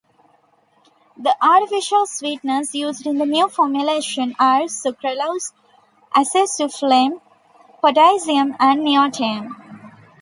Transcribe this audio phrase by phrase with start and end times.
[1.15, 5.53] The artificial sweeteners used in the new formulation are sucralose,
[6.15, 7.21] acesulfame
[7.81, 9.51] potassium, and neotame.